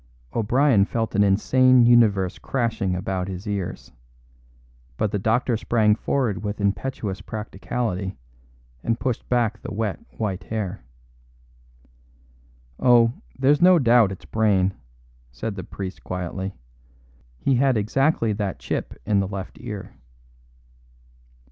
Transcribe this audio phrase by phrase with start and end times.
[0.33, 3.91] O'Brien felt an insane universe crashing about his ears;
[4.97, 8.17] but the doctor sprang forward with impetuous practicality
[8.83, 10.83] and pushed back the wet white hair.
[12.79, 14.73] "Oh, there's no doubt it's Brayne,"
[15.31, 16.55] said the priest quietly.
[17.37, 19.93] "He had exactly that chip in the left ear."